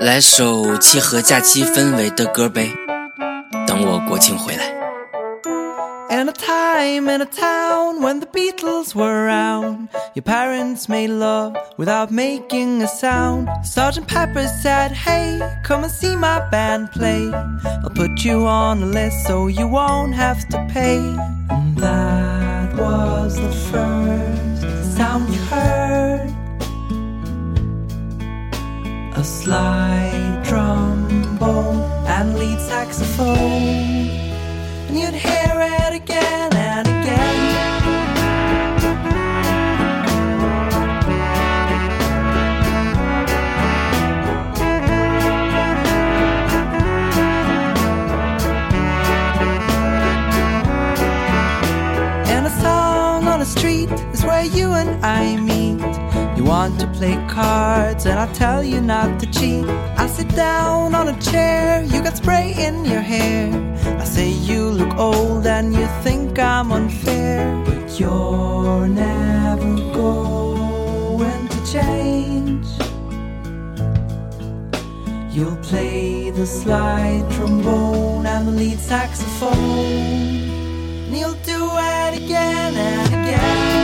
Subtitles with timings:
[0.00, 2.70] 来首契合假期氛围的歌呗，
[3.66, 4.76] 等我国庆回来。
[6.08, 12.10] In a time in a town when the Beatles were around, your parents made love without
[12.10, 13.48] making a sound.
[13.64, 17.30] Sergeant Pepper said, Hey, come and see my band play.
[17.82, 21.00] I'll put you on a list so you won't have to pay.
[29.21, 33.37] A slide trombone and lead saxophone.
[34.87, 37.37] And you'd hear it again and again.
[52.25, 56.10] And a song on the street is where you and I meet.
[56.41, 59.63] You want to play cards, and I tell you not to cheat.
[59.95, 63.45] I sit down on a chair, you got spray in your hair.
[63.99, 67.45] I say you look old and you think I'm unfair.
[67.63, 72.65] But you're never going to change.
[75.31, 79.53] You'll play the slide trombone and the lead saxophone.
[81.05, 83.80] And you'll do it again and again.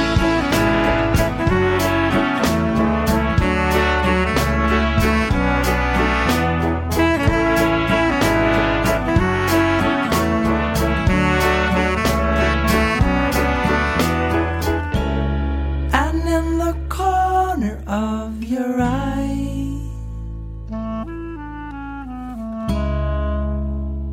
[17.87, 19.79] Of your eye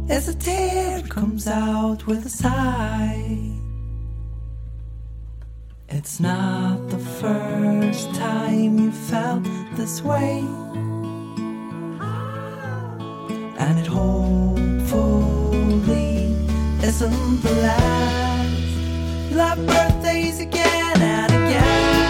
[0.09, 3.55] As a tear comes out with a sigh
[5.89, 9.45] It's not the first time you felt
[9.75, 10.39] this way.
[13.59, 14.57] And it hopefully
[16.83, 18.61] isn't the last.
[19.31, 22.04] You'll birthdays again and again